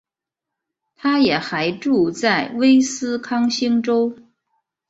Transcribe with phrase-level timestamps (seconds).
[0.95, 4.17] 她也还住在威斯康星州。